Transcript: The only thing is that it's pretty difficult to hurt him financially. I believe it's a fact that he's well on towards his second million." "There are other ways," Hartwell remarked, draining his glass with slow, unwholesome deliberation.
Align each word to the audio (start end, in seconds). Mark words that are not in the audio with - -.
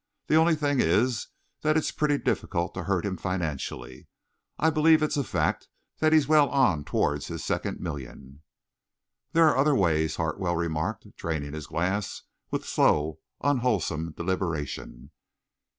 The 0.25 0.35
only 0.35 0.55
thing 0.55 0.79
is 0.79 1.27
that 1.61 1.77
it's 1.77 1.91
pretty 1.91 2.17
difficult 2.17 2.73
to 2.73 2.85
hurt 2.85 3.05
him 3.05 3.17
financially. 3.17 4.07
I 4.57 4.71
believe 4.71 5.03
it's 5.03 5.15
a 5.15 5.23
fact 5.23 5.67
that 5.99 6.11
he's 6.11 6.27
well 6.27 6.49
on 6.49 6.83
towards 6.83 7.27
his 7.27 7.43
second 7.43 7.79
million." 7.79 8.41
"There 9.33 9.47
are 9.47 9.55
other 9.57 9.75
ways," 9.75 10.15
Hartwell 10.15 10.55
remarked, 10.55 11.05
draining 11.17 11.53
his 11.53 11.67
glass 11.67 12.23
with 12.49 12.65
slow, 12.65 13.19
unwholesome 13.43 14.13
deliberation. 14.13 15.11